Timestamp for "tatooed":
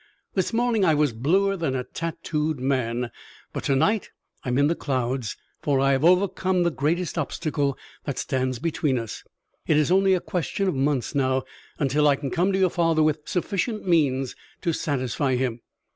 1.83-2.57